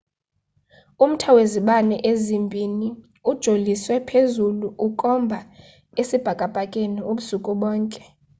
umthai 1.03 1.35
wezibane 1.37 1.95
ezimbiniuijoliswe 2.11 3.95
phezulu 4.07 4.67
ukukhomba 4.85 5.39
esibhakabhakeni 6.01 6.99
ubusuku 7.11 7.51
bonke 7.61 8.01